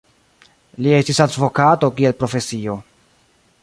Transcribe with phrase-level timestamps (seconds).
[0.85, 2.83] Li estis advokato kiel profesio.